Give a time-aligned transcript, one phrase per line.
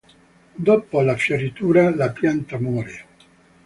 [0.69, 3.05] Dopo la fioritura la pianta muore.